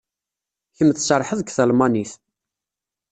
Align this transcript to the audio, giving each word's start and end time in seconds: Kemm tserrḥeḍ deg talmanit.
Kemm 0.75 0.91
tserrḥeḍ 0.91 1.39
deg 1.41 1.49
talmanit. 1.51 2.13